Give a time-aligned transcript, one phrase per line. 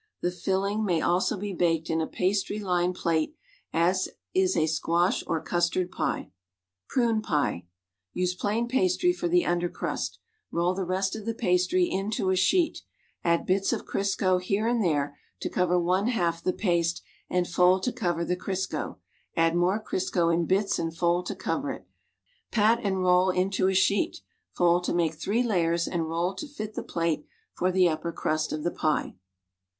[0.21, 3.35] The filling may also be baked in a pastry lined plate
[3.71, 6.31] as is aisquash or custard pie.
[6.89, 7.67] PRUNE PIE
[8.11, 10.17] Use plain pastry for the under crust;
[10.49, 12.81] roll the rest of the pastry into a sheet;
[13.23, 17.83] add bits of Crisco, here and there, to cover one half the paste and fold
[17.83, 18.97] to cov er the Crisco;
[19.37, 21.85] add more Crisco in bits and fold to cover it;
[22.49, 24.21] past and roll into a sheet,
[24.51, 27.23] fold to make three layers and roll to fit the plate
[27.53, 29.13] for the upper crust of the pie.